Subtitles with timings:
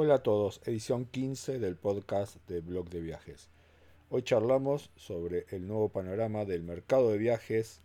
[0.00, 3.48] Hola a todos, edición 15 del podcast de Blog de Viajes.
[4.10, 7.80] Hoy charlamos sobre el nuevo panorama del mercado de viajes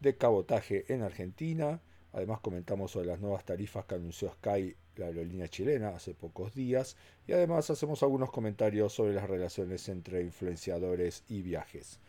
[0.00, 1.80] de cabotaje en Argentina.
[2.12, 6.96] Además comentamos sobre las nuevas tarifas que anunció Sky, la aerolínea chilena, hace pocos días.
[7.28, 12.00] Y además hacemos algunos comentarios sobre las relaciones entre influenciadores y viajes.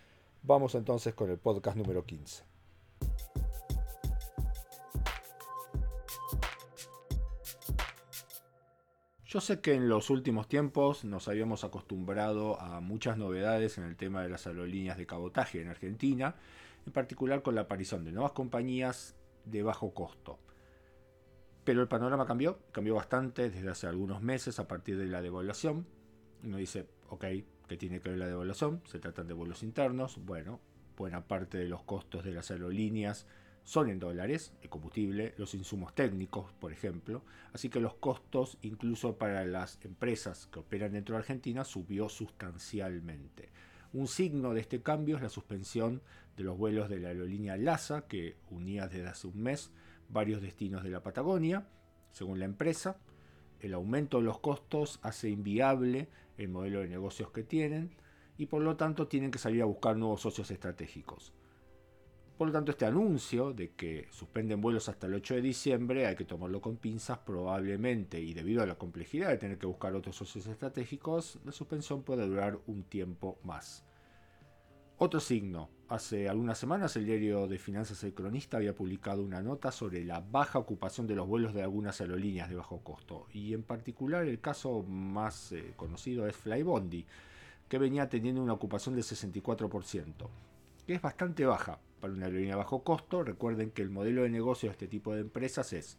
[0.41, 2.52] Vamos entonces con el podcast número 15.
[9.33, 13.95] Yo sé que en los últimos tiempos nos habíamos acostumbrado a muchas novedades en el
[13.95, 16.35] tema de las aerolíneas de cabotaje en Argentina,
[16.85, 20.37] en particular con la aparición de nuevas compañías de bajo costo.
[21.63, 25.87] Pero el panorama cambió, cambió bastante desde hace algunos meses a partir de la devaluación.
[26.43, 27.25] Uno dice, ok,
[27.67, 28.83] ¿qué tiene que ver la devaluación?
[28.85, 30.23] Se tratan de vuelos internos.
[30.23, 30.59] Bueno,
[30.95, 33.25] buena parte de los costos de las aerolíneas
[33.63, 39.17] son en dólares, el combustible, los insumos técnicos, por ejemplo, así que los costos, incluso
[39.17, 43.49] para las empresas que operan dentro de Argentina, subió sustancialmente.
[43.93, 46.01] Un signo de este cambio es la suspensión
[46.35, 49.71] de los vuelos de la aerolínea LASA, que unía desde hace un mes
[50.09, 51.67] varios destinos de la Patagonia.
[52.11, 52.97] Según la empresa,
[53.59, 57.95] el aumento de los costos hace inviable el modelo de negocios que tienen
[58.37, 61.33] y por lo tanto tienen que salir a buscar nuevos socios estratégicos.
[62.37, 66.15] Por lo tanto, este anuncio de que suspenden vuelos hasta el 8 de diciembre hay
[66.15, 70.15] que tomarlo con pinzas probablemente y debido a la complejidad de tener que buscar otros
[70.15, 73.85] socios estratégicos, la suspensión puede durar un tiempo más.
[74.97, 75.69] Otro signo.
[75.89, 80.21] Hace algunas semanas el diario de finanzas El Cronista había publicado una nota sobre la
[80.21, 84.39] baja ocupación de los vuelos de algunas aerolíneas de bajo costo y en particular el
[84.39, 87.05] caso más eh, conocido es Flybondi,
[87.69, 90.29] que venía teniendo una ocupación del 64%,
[90.87, 93.23] que es bastante baja para una aerolínea bajo costo.
[93.23, 95.97] Recuerden que el modelo de negocio de este tipo de empresas es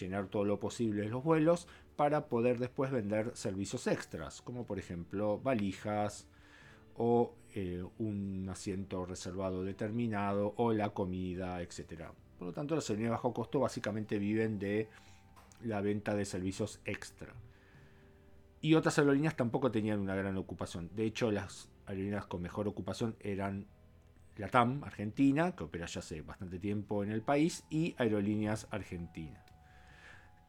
[0.00, 5.38] llenar todo lo posible los vuelos para poder después vender servicios extras, como por ejemplo
[5.40, 6.26] valijas
[6.96, 12.04] o eh, un asiento reservado determinado o la comida, etc.
[12.38, 14.88] Por lo tanto, las aerolíneas bajo costo básicamente viven de
[15.62, 17.34] la venta de servicios extra.
[18.62, 20.88] Y otras aerolíneas tampoco tenían una gran ocupación.
[20.94, 23.66] De hecho, las aerolíneas con mejor ocupación eran
[24.36, 29.44] la TAM Argentina, que opera ya hace bastante tiempo en el país, y Aerolíneas Argentina.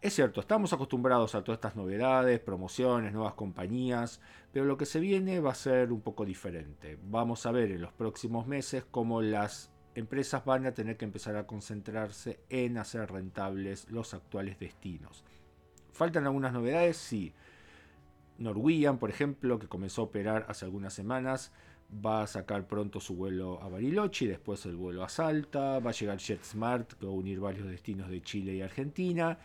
[0.03, 4.19] Es cierto, estamos acostumbrados a todas estas novedades, promociones, nuevas compañías,
[4.51, 6.99] pero lo que se viene va a ser un poco diferente.
[7.03, 11.37] Vamos a ver en los próximos meses cómo las empresas van a tener que empezar
[11.37, 15.23] a concentrarse en hacer rentables los actuales destinos.
[15.93, 16.97] ¿Faltan algunas novedades?
[16.97, 17.33] Sí.
[18.39, 21.53] Norwegian, por ejemplo, que comenzó a operar hace algunas semanas,
[22.05, 25.93] va a sacar pronto su vuelo a Bariloche, después el vuelo a Salta, va a
[25.93, 29.37] llegar JetSmart que va a unir varios destinos de Chile y Argentina,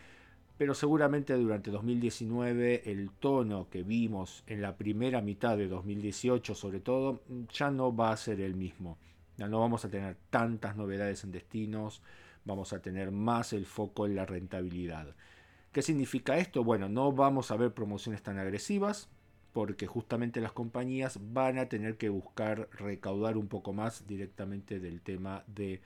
[0.56, 6.80] pero seguramente durante 2019 el tono que vimos en la primera mitad de 2018 sobre
[6.80, 7.20] todo
[7.52, 8.98] ya no va a ser el mismo.
[9.36, 12.02] Ya no vamos a tener tantas novedades en destinos,
[12.44, 15.14] vamos a tener más el foco en la rentabilidad.
[15.70, 16.64] ¿Qué significa esto?
[16.64, 19.08] Bueno, no vamos a ver promociones tan agresivas,
[19.52, 25.00] porque justamente las compañías van a tener que buscar recaudar un poco más directamente del
[25.00, 25.80] tema de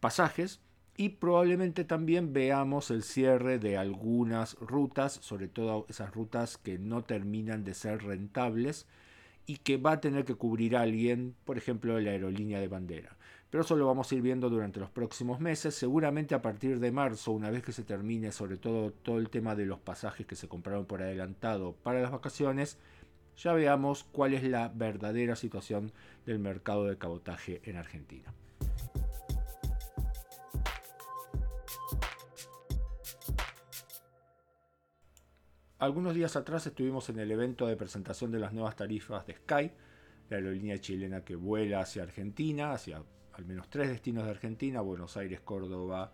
[0.00, 0.60] pasajes
[0.96, 7.04] y probablemente también veamos el cierre de algunas rutas, sobre todo esas rutas que no
[7.04, 8.86] terminan de ser rentables
[9.46, 13.16] y que va a tener que cubrir alguien, por ejemplo, la aerolínea de bandera.
[13.50, 16.92] Pero eso lo vamos a ir viendo durante los próximos meses, seguramente a partir de
[16.92, 20.36] marzo, una vez que se termine sobre todo todo el tema de los pasajes que
[20.36, 22.78] se compraron por adelantado para las vacaciones,
[23.40, 25.92] ya veamos cuál es la verdadera situación
[26.26, 28.34] del mercado de cabotaje en Argentina.
[35.78, 39.70] Algunos días atrás estuvimos en el evento de presentación de las nuevas tarifas de Sky,
[40.28, 43.02] la aerolínea chilena que vuela hacia Argentina, hacia
[43.32, 46.12] al menos tres destinos de Argentina, Buenos Aires, Córdoba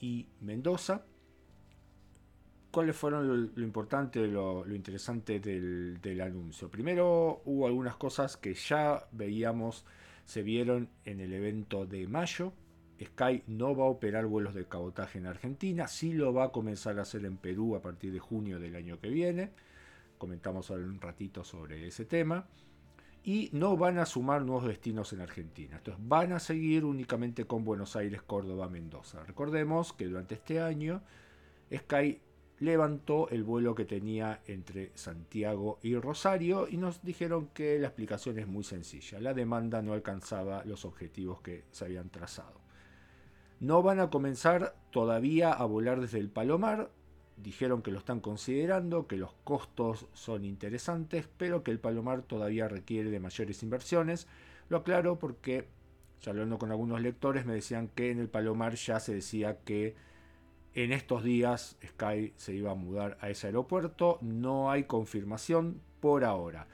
[0.00, 1.04] y Mendoza
[2.76, 6.70] cuáles fueron lo, importante, lo, interesante del, anuncio.
[6.70, 9.86] Primero hubo algunas cosas que ya veíamos,
[10.26, 12.52] se vieron en el evento de mayo.
[13.02, 16.98] Sky no va a operar vuelos de cabotaje en Argentina, sí lo va a comenzar
[16.98, 19.52] a hacer en Perú a partir de junio del año que viene.
[20.18, 22.46] Comentamos ahora un ratito sobre ese tema.
[23.24, 25.78] Y no van a sumar nuevos destinos en Argentina.
[25.78, 29.24] Entonces van a seguir únicamente con Buenos Aires, Córdoba, Mendoza.
[29.24, 31.00] Recordemos que durante este año
[31.74, 32.20] Sky
[32.58, 38.38] levantó el vuelo que tenía entre Santiago y Rosario y nos dijeron que la explicación
[38.38, 39.20] es muy sencilla.
[39.20, 42.60] La demanda no alcanzaba los objetivos que se habían trazado.
[43.60, 46.90] No van a comenzar todavía a volar desde el Palomar,
[47.36, 52.68] dijeron que lo están considerando, que los costos son interesantes, pero que el Palomar todavía
[52.68, 54.26] requiere de mayores inversiones.
[54.68, 55.68] Lo aclaro porque,
[56.26, 59.94] hablando con algunos lectores, me decían que en el Palomar ya se decía que
[60.76, 64.18] en estos días Sky se iba a mudar a ese aeropuerto.
[64.20, 66.68] No hay confirmación por ahora.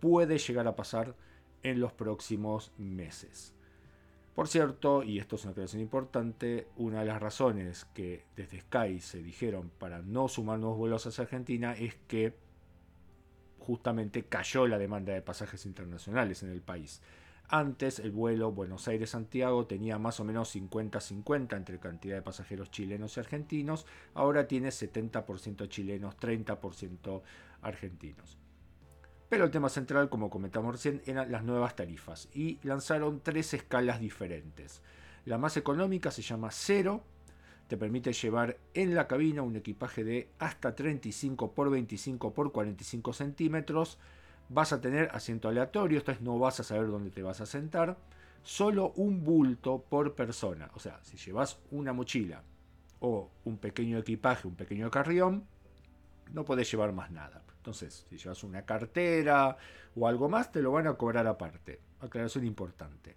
[0.00, 1.14] Puede llegar a pasar
[1.62, 3.54] en los próximos meses.
[4.34, 9.00] Por cierto, y esto es una aclaración importante, una de las razones que desde Sky
[9.00, 12.34] se dijeron para no sumar nuevos vuelos hacia Argentina es que
[13.58, 17.02] justamente cayó la demanda de pasajes internacionales en el país.
[17.48, 23.16] Antes el vuelo Buenos Aires-Santiago tenía más o menos 50-50 entre cantidad de pasajeros chilenos
[23.16, 27.22] y argentinos, ahora tiene 70% chilenos, 30%
[27.60, 28.38] argentinos.
[29.28, 33.98] Pero el tema central, como comentamos recién, eran las nuevas tarifas y lanzaron tres escalas
[33.98, 34.82] diferentes.
[35.24, 37.02] La más económica se llama cero,
[37.66, 43.12] te permite llevar en la cabina un equipaje de hasta 35 x 25 x 45
[43.14, 43.98] centímetros.
[44.52, 47.96] Vas a tener asiento aleatorio, esta no vas a saber dónde te vas a sentar.
[48.42, 50.70] Solo un bulto por persona.
[50.74, 52.42] O sea, si llevas una mochila
[53.00, 55.46] o un pequeño equipaje, un pequeño carrión,
[56.32, 57.42] no podés llevar más nada.
[57.56, 59.56] Entonces, si llevas una cartera
[59.96, 61.80] o algo más, te lo van a cobrar aparte.
[62.00, 63.16] Aclaración importante.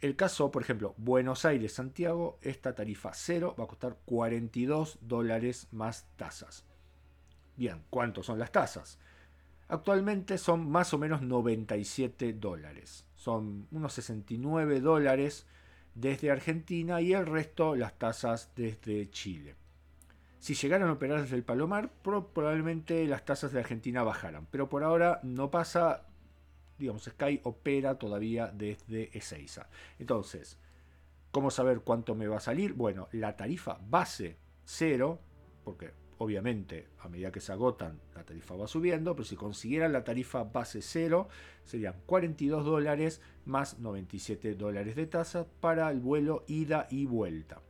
[0.00, 6.06] El caso, por ejemplo, Buenos Aires-Santiago, esta tarifa cero va a costar 42 dólares más
[6.16, 6.64] tasas.
[7.56, 9.00] Bien, ¿cuántos son las tasas?
[9.68, 13.06] Actualmente son más o menos 97 dólares.
[13.14, 15.46] Son unos 69 dólares
[15.94, 19.54] desde Argentina y el resto las tasas desde Chile.
[20.38, 24.46] Si llegaran a operar desde el Palomar, probablemente las tasas de Argentina bajaran.
[24.50, 26.06] Pero por ahora no pasa.
[26.78, 29.68] Digamos, Sky opera todavía desde Ezeiza.
[29.98, 30.58] Entonces,
[31.30, 32.74] ¿cómo saber cuánto me va a salir?
[32.74, 35.20] Bueno, la tarifa base cero,
[35.64, 40.04] porque obviamente a medida que se agotan la tarifa va subiendo, pero si consiguieran la
[40.04, 41.28] tarifa base cero
[41.64, 47.60] serían 42 dólares más 97 dólares de tasa para el vuelo ida y vuelta.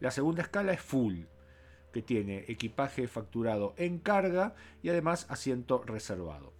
[0.00, 1.22] La segunda escala es full,
[1.92, 6.52] que tiene equipaje facturado en carga y además asiento reservado.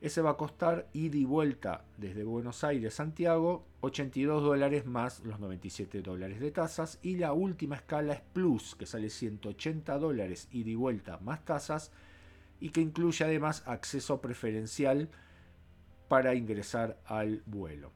[0.00, 5.24] Ese va a costar ida y vuelta desde Buenos Aires a Santiago 82 dólares más
[5.24, 10.46] los 97 dólares de tasas y la última escala es Plus que sale 180 dólares
[10.52, 11.90] ida y vuelta más tasas
[12.60, 15.08] y que incluye además acceso preferencial
[16.06, 17.90] para ingresar al vuelo.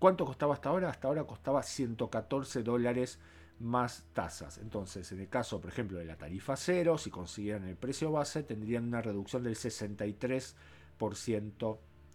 [0.00, 0.90] ¿Cuánto costaba hasta ahora?
[0.90, 3.20] Hasta ahora costaba 114 dólares
[3.60, 4.58] más tasas.
[4.58, 8.42] Entonces, en el caso, por ejemplo, de la tarifa cero, si consiguieran el precio base,
[8.42, 10.54] tendrían una reducción del 63%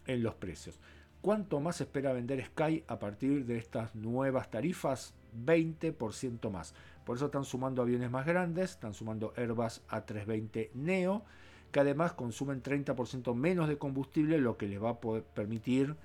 [0.05, 0.79] en los precios.
[1.21, 5.13] ¿Cuánto más espera vender Sky a partir de estas nuevas tarifas?
[5.45, 6.73] 20% más.
[7.05, 11.23] Por eso están sumando aviones más grandes, están sumando Airbus A320 Neo,
[11.71, 15.95] que además consumen 30% menos de combustible, lo que les va a permitir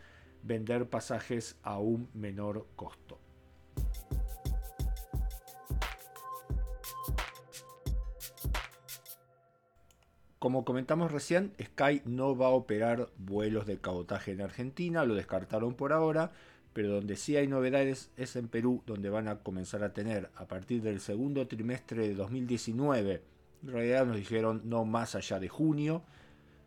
[0.43, 3.19] vender pasajes a un menor costo.
[10.45, 15.73] Como comentamos recién, Sky no va a operar vuelos de cabotaje en Argentina, lo descartaron
[15.73, 16.33] por ahora,
[16.75, 20.45] pero donde sí hay novedades es en Perú, donde van a comenzar a tener a
[20.47, 23.23] partir del segundo trimestre de 2019,
[23.63, 26.03] en realidad nos dijeron no más allá de junio,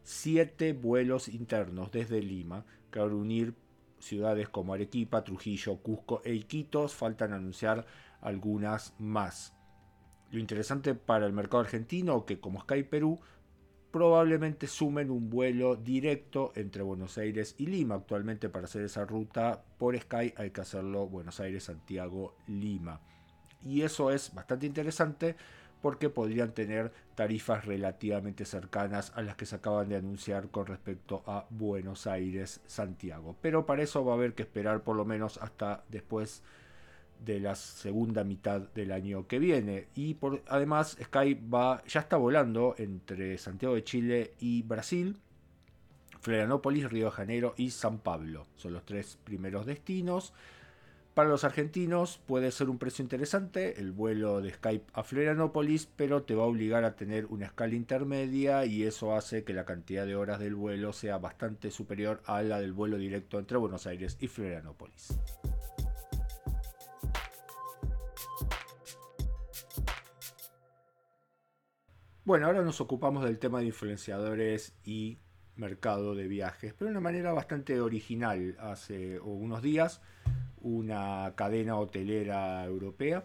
[0.01, 3.54] siete vuelos internos desde Lima que van a unir
[3.99, 7.85] ciudades como Arequipa, Trujillo, Cusco e Iquitos, faltan anunciar
[8.21, 9.54] algunas más.
[10.31, 13.19] Lo interesante para el mercado argentino que como Sky Perú
[13.97, 17.95] probablemente sumen un vuelo directo entre Buenos Aires y Lima.
[17.95, 23.01] Actualmente para hacer esa ruta por Sky hay que hacerlo Buenos Aires, Santiago, Lima.
[23.66, 25.35] Y eso es bastante interesante
[25.81, 31.23] porque podrían tener tarifas relativamente cercanas a las que se acaban de anunciar con respecto
[31.25, 33.35] a Buenos Aires, Santiago.
[33.42, 36.44] Pero para eso va a haber que esperar por lo menos hasta después
[37.24, 39.88] de la segunda mitad del año que viene.
[39.95, 45.18] Y por, además Sky va, ya está volando entre Santiago de Chile y Brasil.
[46.21, 48.47] Florianópolis, Río de Janeiro y San Pablo.
[48.57, 50.33] Son los tres primeros destinos.
[51.18, 56.21] Para los argentinos puede ser un precio interesante el vuelo de Skype a Florianópolis, pero
[56.21, 60.06] te va a obligar a tener una escala intermedia y eso hace que la cantidad
[60.06, 64.18] de horas del vuelo sea bastante superior a la del vuelo directo entre Buenos Aires
[64.19, 65.18] y Florianópolis.
[72.28, 75.18] Bueno, ahora nos ocupamos del tema de influenciadores y
[75.56, 78.57] mercado de viajes, pero de una manera bastante original.
[78.60, 80.02] Hace unos días,
[80.60, 83.24] una cadena hotelera europea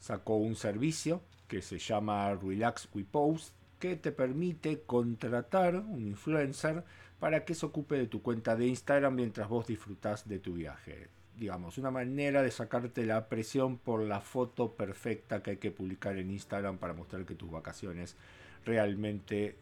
[0.00, 6.84] sacó un servicio que se llama Relax We Post, que te permite contratar un influencer
[7.18, 11.08] para que se ocupe de tu cuenta de Instagram mientras vos disfrutás de tu viaje.
[11.38, 16.16] Digamos, una manera de sacarte la presión por la foto perfecta que hay que publicar
[16.16, 18.16] en Instagram para mostrar que tus vacaciones
[18.64, 19.56] realmente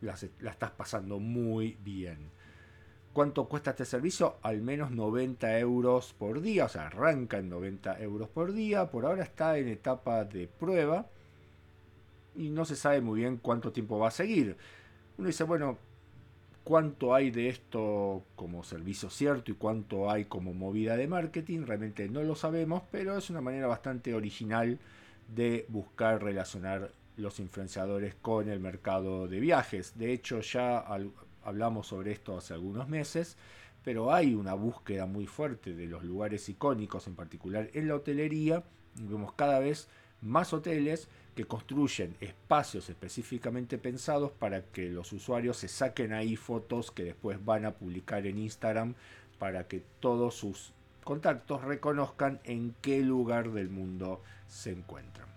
[0.00, 2.30] las, la estás pasando muy bien.
[3.12, 4.38] ¿Cuánto cuesta este servicio?
[4.42, 8.90] Al menos 90 euros por día, o sea, arranca en 90 euros por día.
[8.90, 11.06] Por ahora está en etapa de prueba
[12.34, 14.56] y no se sabe muy bien cuánto tiempo va a seguir.
[15.16, 15.78] Uno dice, bueno,
[16.64, 22.08] cuánto hay de esto como servicio cierto y cuánto hay como movida de marketing, realmente
[22.08, 24.78] no lo sabemos, pero es una manera bastante original
[25.34, 29.96] de buscar relacionar los influenciadores con el mercado de viajes.
[29.96, 30.84] De hecho, ya
[31.44, 33.36] hablamos sobre esto hace algunos meses,
[33.84, 38.64] pero hay una búsqueda muy fuerte de los lugares icónicos, en particular en la hotelería.
[38.94, 39.88] Vemos cada vez
[40.24, 46.90] más hoteles que construyen espacios específicamente pensados para que los usuarios se saquen ahí fotos
[46.90, 48.94] que después van a publicar en Instagram
[49.38, 55.28] para que todos sus contactos reconozcan en qué lugar del mundo se encuentran.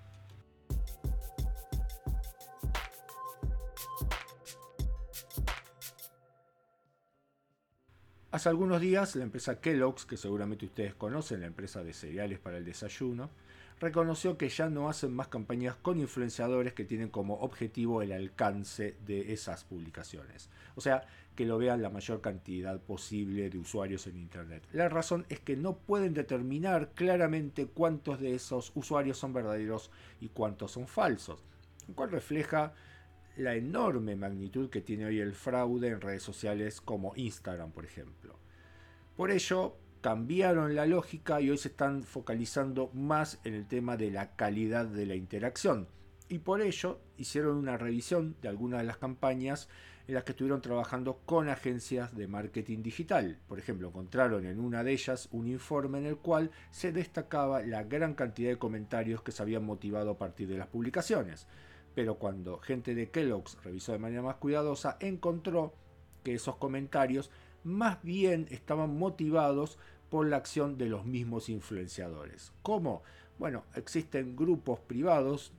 [8.29, 12.57] Hace algunos días la empresa Kellogg's, que seguramente ustedes conocen, la empresa de cereales para
[12.57, 13.31] el desayuno,
[13.79, 18.95] reconoció que ya no hacen más campañas con influenciadores que tienen como objetivo el alcance
[19.05, 20.49] de esas publicaciones.
[20.75, 21.05] O sea,
[21.35, 24.63] que lo vean la mayor cantidad posible de usuarios en Internet.
[24.73, 30.29] La razón es que no pueden determinar claramente cuántos de esos usuarios son verdaderos y
[30.29, 31.43] cuántos son falsos,
[31.87, 32.73] lo cual refleja
[33.35, 38.35] la enorme magnitud que tiene hoy el fraude en redes sociales como Instagram, por ejemplo.
[39.15, 44.11] Por ello, cambiaron la lógica y hoy se están focalizando más en el tema de
[44.11, 45.87] la calidad de la interacción.
[46.29, 49.69] Y por ello hicieron una revisión de algunas de las campañas
[50.07, 53.39] en las que estuvieron trabajando con agencias de marketing digital.
[53.47, 57.83] Por ejemplo, encontraron en una de ellas un informe en el cual se destacaba la
[57.83, 61.47] gran cantidad de comentarios que se habían motivado a partir de las publicaciones.
[61.93, 65.73] Pero cuando gente de Kellogg's revisó de manera más cuidadosa, encontró
[66.23, 67.31] que esos comentarios
[67.67, 69.77] más bien estaban motivados
[70.09, 72.53] por la acción de los mismos influenciadores.
[72.61, 73.03] ¿Cómo?
[73.37, 75.51] Bueno, existen grupos privados,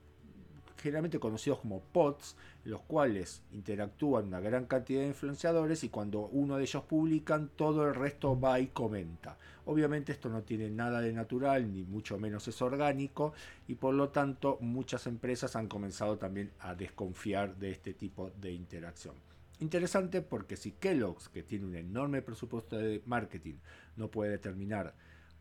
[0.78, 6.56] generalmente conocidos como POTS, los cuales interactúan una gran cantidad de influenciadores y cuando uno
[6.56, 9.36] de ellos publican, todo el resto va y comenta.
[9.66, 13.34] Obviamente esto no tiene nada de natural, ni mucho menos es orgánico,
[13.66, 18.52] y por lo tanto muchas empresas han comenzado también a desconfiar de este tipo de
[18.52, 19.27] interacción.
[19.60, 23.56] Interesante porque si Kellogg's, que tiene un enorme presupuesto de marketing,
[23.96, 24.94] no puede determinar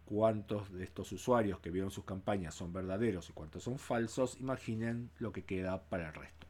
[0.06, 5.12] cuántos de estos usuarios que vieron sus campañas son verdaderos y cuántos son falsos, imaginen
[5.20, 6.48] lo que queda para el resto.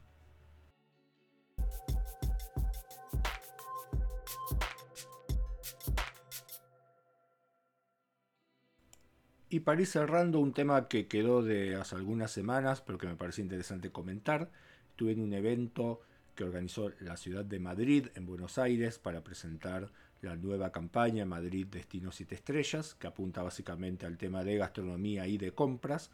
[9.50, 13.16] Y para ir cerrando un tema que quedó de hace algunas semanas, pero que me
[13.16, 14.52] parece interesante comentar,
[14.90, 16.02] estuve en un evento
[16.38, 19.92] que organizó la ciudad de Madrid en Buenos Aires para presentar
[20.22, 25.40] la nueva campaña Madrid Destino 7 Estrellas, que apunta básicamente al tema de gastronomía y
[25.40, 26.12] de compras.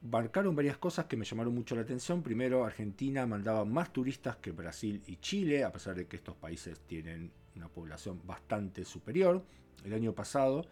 [0.00, 2.22] Marcaron varias cosas que me llamaron mucho la atención.
[2.22, 6.80] Primero, Argentina mandaba más turistas que Brasil y Chile, a pesar de que estos países
[6.80, 9.44] tienen una población bastante superior.
[9.84, 10.64] El año pasado,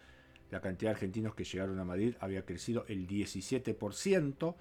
[0.49, 4.55] la cantidad de argentinos que llegaron a Madrid había crecido el 17%.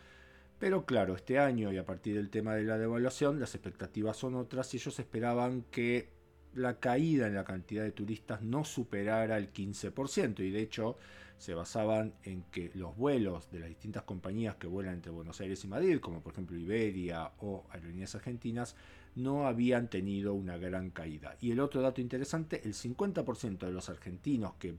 [0.59, 4.35] Pero claro, este año y a partir del tema de la devaluación, las expectativas son
[4.35, 6.15] otras y ellos esperaban que
[6.55, 10.97] la caída en la cantidad de turistas no superara el 15% y de hecho
[11.37, 15.65] se basaban en que los vuelos de las distintas compañías que vuelan entre Buenos Aires
[15.65, 18.77] y Madrid, como por ejemplo Iberia o Aerolíneas Argentinas,
[19.17, 21.37] no habían tenido una gran caída.
[21.41, 24.77] Y el otro dato interesante, el 50% de los argentinos que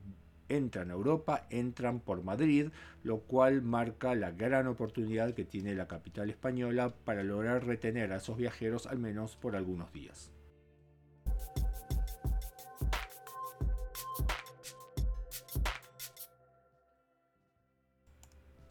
[0.50, 2.70] entran a Europa, entran por Madrid,
[3.04, 8.18] lo cual marca la gran oportunidad que tiene la capital española para lograr retener a
[8.18, 10.35] esos viajeros al menos por algunos días.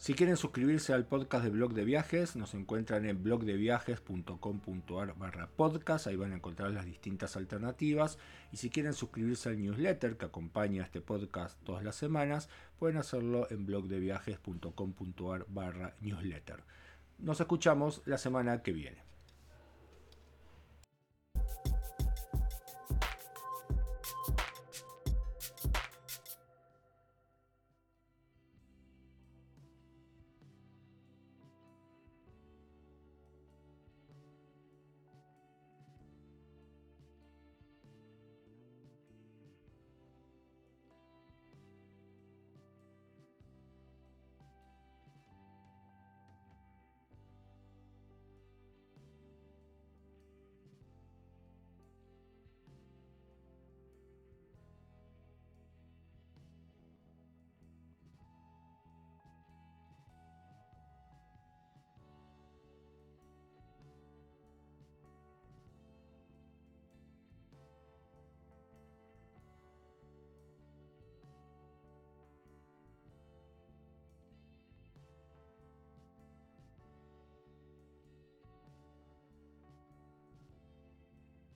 [0.04, 6.06] Si quieren suscribirse al podcast de Blog de Viajes, nos encuentran en blogdeviajes.com.ar barra podcast,
[6.06, 8.18] ahí van a encontrar las distintas alternativas.
[8.52, 13.50] Y si quieren suscribirse al newsletter que acompaña este podcast todas las semanas, pueden hacerlo
[13.50, 16.62] en blogdeviajes.com.ar barra newsletter.
[17.16, 19.13] Nos escuchamos la semana que viene.